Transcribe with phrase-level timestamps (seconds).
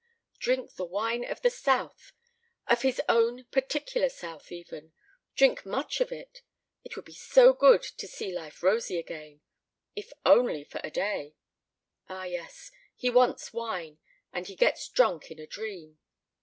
[0.39, 2.11] Drink the wine of the South
[2.65, 4.93] of his own particular South, even
[5.35, 6.41] drink much of it
[6.83, 9.41] it would be so good to see life rosy again,
[9.95, 11.35] if only for a day!
[12.09, 13.99] Ah yes, he wants wine;
[14.33, 15.99] and he gets drunk in a dream.